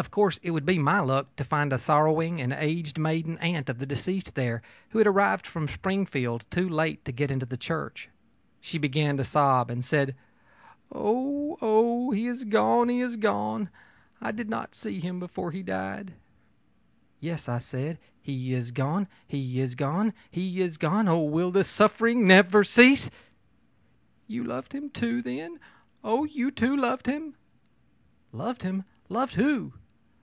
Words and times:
Of 0.00 0.12
course 0.12 0.38
it 0.44 0.52
would 0.52 0.64
be 0.64 0.78
my 0.78 1.00
luck 1.00 1.34
to 1.36 1.44
find 1.44 1.72
a 1.72 1.76
sorrowing 1.76 2.40
and 2.40 2.52
aged 2.52 2.98
maiden 2.98 3.36
aunt 3.38 3.68
of 3.68 3.80
the 3.80 3.84
deceased 3.86 4.36
there, 4.36 4.62
who 4.90 4.98
had 4.98 5.08
arrived 5.08 5.44
from 5.44 5.66
Springfield 5.66 6.44
too 6.52 6.68
late 6.68 7.04
to 7.04 7.10
get 7.10 7.32
into 7.32 7.46
the 7.46 7.56
church. 7.56 8.08
She 8.60 8.78
began 8.78 9.16
to 9.16 9.24
sob, 9.24 9.70
and 9.70 9.84
said: 9.84 10.14
ō'Oh, 10.94 11.58
oh, 11.60 12.10
he 12.12 12.28
is 12.28 12.44
gone, 12.44 12.88
he 12.88 13.00
is 13.00 13.16
gone, 13.16 13.70
and 14.20 14.28
I 14.28 14.30
didn't 14.30 14.72
see 14.76 15.00
him 15.00 15.18
before 15.18 15.50
he 15.50 15.64
died!' 15.64 16.14
ō'Yes!' 17.20 17.48
I 17.48 17.58
said, 17.58 17.98
'he 18.22 18.54
is 18.54 18.70
gone, 18.70 19.08
he 19.26 19.58
is 19.58 19.74
gone, 19.74 20.12
he 20.30 20.60
is 20.60 20.78
gone 20.78 21.08
oh, 21.08 21.24
will 21.24 21.50
this 21.50 21.68
suffering 21.68 22.24
never 22.24 22.62
cease!' 22.62 23.10
ō'You 24.30 24.46
loved 24.46 24.72
him, 24.74 24.92
then! 24.94 25.58
Oh, 26.04 26.22
you 26.22 26.52
too 26.52 26.76
loved 26.76 27.06
him!' 27.06 27.34
ō'Loved 28.32 28.62
him! 28.62 28.84
Loved 29.10 29.34
who?' 29.34 29.72